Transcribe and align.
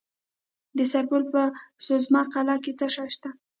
د 0.77 0.79
سرپل 0.91 1.21
په 1.33 1.41
سوزمه 1.85 2.21
قلعه 2.33 2.57
کې 2.63 2.71
څه 2.79 2.87
شی 2.93 3.07
شته؟ 3.15 3.29